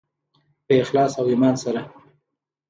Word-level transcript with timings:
په 0.65 0.71
اخلاص 0.83 1.11
او 1.19 1.25
ایمان 1.31 1.55
سره. 1.63 1.81